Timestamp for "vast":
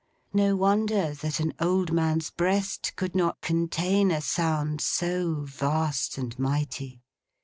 5.41-6.17